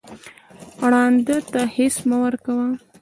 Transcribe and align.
ړانده 0.91 1.37
ته 1.51 1.61
رخس 1.75 1.95
مه 2.07 2.17
کوه 2.43 2.67